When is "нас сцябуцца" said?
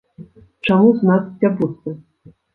1.11-1.89